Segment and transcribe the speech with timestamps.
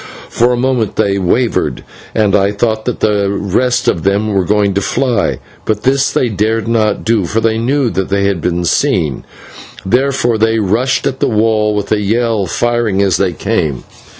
[0.29, 1.83] For a moment they wavered,
[2.15, 6.27] and I thought that the rest of them were going to fly, but this they
[6.27, 9.23] dared not do, for they knew that they had been seen;
[9.85, 13.83] therefore they rushed at the wall with a yell, firing as they came.